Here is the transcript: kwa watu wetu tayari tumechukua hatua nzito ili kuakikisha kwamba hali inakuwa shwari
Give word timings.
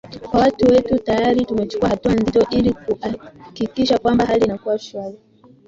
kwa 0.27 0.39
watu 0.39 0.65
wetu 0.67 0.99
tayari 0.99 1.45
tumechukua 1.45 1.89
hatua 1.89 2.13
nzito 2.13 2.47
ili 2.51 2.73
kuakikisha 2.73 3.97
kwamba 3.99 4.25
hali 4.25 4.45
inakuwa 4.45 4.79
shwari 4.79 5.17